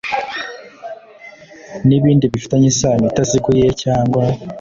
N 1.87 1.89
ibindi 1.97 2.25
bifitanye 2.33 2.67
isano 2.73 3.05
itaziguye 3.11 3.67
cyangwa 3.83 4.21